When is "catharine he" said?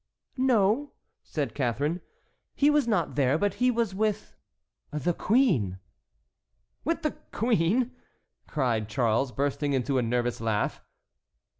1.53-2.71